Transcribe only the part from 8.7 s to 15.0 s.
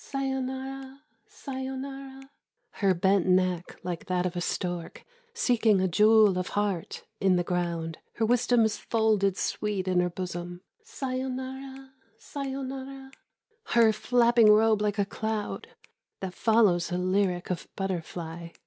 folded sweet in her bosom. Sayonara, sayonara.•• Her flapping robe like